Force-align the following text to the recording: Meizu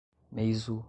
Meizu 0.31 0.79